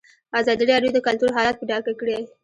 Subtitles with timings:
[0.39, 2.17] ازادي راډیو د کلتور حالت په ډاګه کړی.